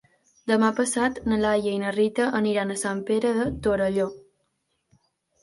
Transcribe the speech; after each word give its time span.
Demà 0.51 0.69
passat 0.77 1.19
na 1.31 1.37
Laia 1.43 1.73
i 1.73 1.81
na 1.83 1.91
Rita 1.97 2.25
aniran 2.39 2.73
a 2.73 2.79
Sant 2.85 3.05
Pere 3.11 3.35
de 3.37 3.47
Torelló. 3.69 4.09